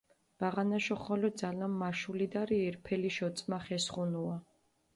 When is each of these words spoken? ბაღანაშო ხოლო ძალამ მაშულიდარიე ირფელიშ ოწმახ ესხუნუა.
ბაღანაშო 0.43 0.95
ხოლო 1.03 1.29
ძალამ 1.39 1.73
მაშულიდარიე 1.81 2.59
ირფელიშ 2.69 3.17
ოწმახ 3.27 3.65
ესხუნუა. 3.77 4.35